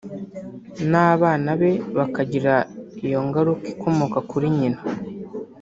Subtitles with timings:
[0.89, 2.55] n’ abana be bakagira
[3.05, 4.79] iyo ngaruka ikomoka kuri nyina